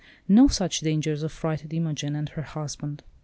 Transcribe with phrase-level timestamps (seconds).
[0.27, 3.03] No such dangers affrighted Imogen and her husband.